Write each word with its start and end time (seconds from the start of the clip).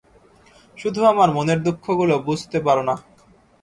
শুধু 0.77 1.01
আমার 1.05 1.29
মনের 1.31 1.59
দুঃখ 1.63 1.85
গুলো 1.99 2.15
বুঝতে 2.27 2.57
পারোনা। 2.65 2.95